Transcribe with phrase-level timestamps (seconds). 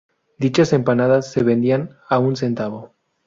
[0.39, 2.95] Dichas empanadas se vendían a un centavo.